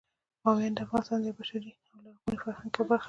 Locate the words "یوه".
2.75-2.85